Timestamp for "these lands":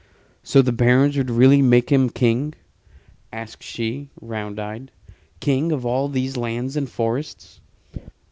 6.09-6.75